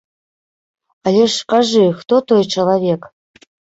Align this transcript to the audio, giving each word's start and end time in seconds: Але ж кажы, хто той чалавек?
Але 1.11 1.21
ж 1.33 1.45
кажы, 1.53 1.83
хто 1.99 2.15
той 2.33 2.43
чалавек? 2.57 3.01